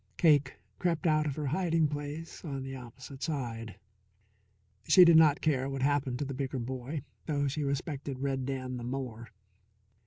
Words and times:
Cake 0.17 0.57
crept 0.79 1.05
out 1.05 1.27
of 1.27 1.35
her 1.35 1.45
hiding 1.45 1.87
place 1.87 2.43
on 2.43 2.63
the 2.63 2.75
opposite 2.75 3.21
side. 3.21 3.75
She 4.87 5.05
did 5.05 5.15
not 5.15 5.41
care 5.41 5.69
what 5.69 5.83
happened 5.83 6.17
to 6.17 6.25
the 6.25 6.33
bigger 6.33 6.57
boy, 6.57 7.03
though 7.27 7.47
she 7.47 7.63
respected 7.63 8.17
Red 8.17 8.47
Dan 8.47 8.77
the 8.77 8.83
more. 8.83 9.29